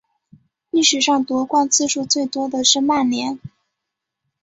[0.71, 3.39] 历史上夺冠次数最多的是曼联。